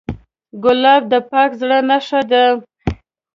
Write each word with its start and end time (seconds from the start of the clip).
ګلاب 0.63 1.01
د 1.11 1.13
پاک 1.31 1.49
زړه 1.61 1.77
نښه 1.89 2.21
ده. 2.31 2.43